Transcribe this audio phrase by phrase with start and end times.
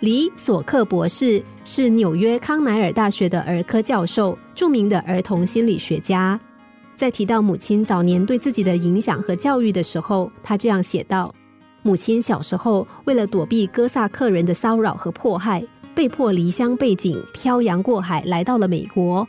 [0.00, 6.40] 李索克博士是纽约康奈尔大学的儿科教授，著名的儿童心理学家。
[6.96, 11.34] 在提到母亲早年对自己的影响和教育的时候，他这样写道
[11.82, 15.62] ：“母亲小时候为了躲避哥萨克人的骚扰和迫害，
[15.94, 19.28] 被迫离乡背井，漂洋过海来到了美国。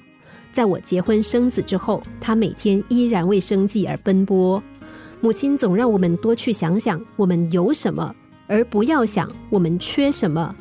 [0.53, 4.63] 在我结婚生子之后，她每天依然为生计而奔波。
[5.19, 8.15] 母亲总让我们多去想想我们有什么，
[8.47, 10.56] 而不要想我们缺什么。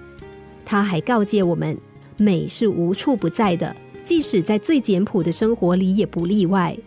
[0.70, 1.76] 她还告诫我们，
[2.16, 3.74] 美是无处不在的，
[4.04, 6.78] 即使在最简朴的生活里也不例外。”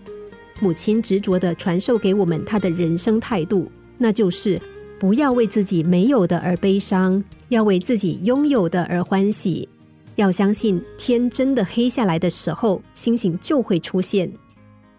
[0.61, 4.57] 母亲执着的传授给我们她的人生态度，那就是
[4.97, 9.67] 不要为自己没有的而悲伤，要为自己拥有的而欢喜。
[10.15, 14.31] 要相信天真的黑下来的时候，星星就会出现。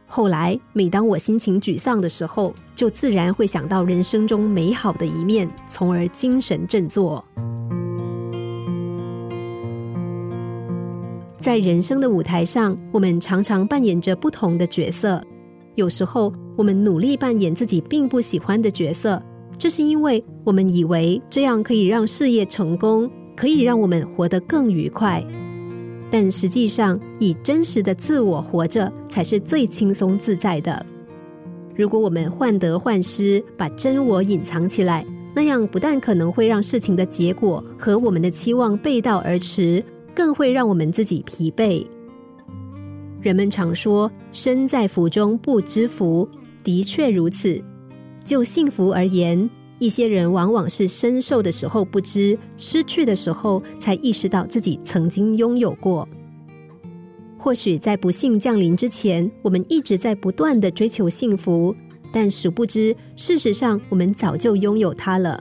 [0.05, 7.25] 后来，每当我心情沮丧的时候，就自然会想到人生中美好的一面，从而精神振作。
[11.45, 15.23] 在人生的舞台上，我们常常扮演着不同的角色。
[15.75, 19.23] 有时候，我们努力扮演自己并不喜欢的角色，
[19.59, 25.23] 这是因为我们以为这样可以让事业成功，可以让我们活得更愉快。
[26.11, 30.87] 但实际上，以真实的自我活着才是最轻松自在的。
[31.77, 41.87] 如果我们患得患失，把真我隐藏起来，那样不但可能会让事情的结果和我们的期望背道而驰，更会让我们自己疲惫。
[43.21, 46.29] 人们常说“身在福中不知福”，
[46.63, 47.63] 的确如此。
[48.25, 49.49] 就幸福而言，
[49.79, 56.09] 一些人往往是身受的时候不知，失去的时候才意识到自己曾经拥有过。
[57.39, 61.75] 或许在不幸降临之前，我们一直在不断的追求幸福，
[62.11, 65.39] 但殊不知，事实上我们早就拥有它了。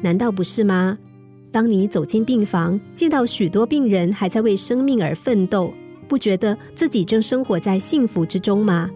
[0.00, 0.98] 难道不是吗？
[1.50, 5.72] 当你走进病房，见到许多病人还在为生命而奋斗。
[6.08, 8.90] 不觉得自己正生活在幸福之中吗？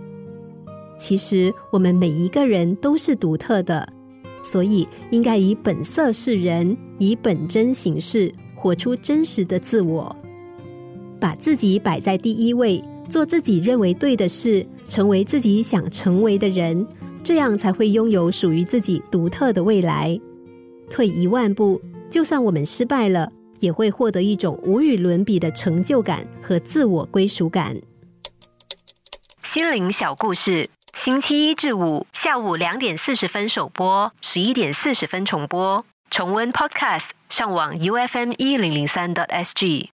[0.97, 3.89] 其实我们每一个人都是独特的，
[4.43, 10.15] 所以应该以本色示人，以本真行事，活出真实的自我，
[11.19, 16.87] 把自己摆在第一位，做自己认为对的事，成为自己想成为的人，
[17.25, 20.21] 这样才会拥有属于自己独特的未来。
[20.89, 21.81] 退一万步，
[22.11, 23.31] 就算我们失败了。
[23.61, 27.77] 也会获得一种无与伦比的成就感和自我归属感。
[29.43, 35.85] 心灵小故事，星期一至五下午两点四十分首播，十一点四十分重播。
[36.11, 39.91] 重温 Podcast，上网 U F M 一零零三 t S G。